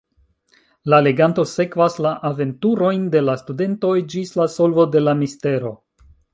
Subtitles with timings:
[0.93, 5.75] La leganto sekvas la aventurojn de la studentoj ĝis la solvo de la mistero.